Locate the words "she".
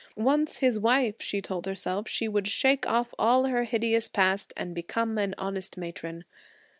1.21-1.43, 2.07-2.27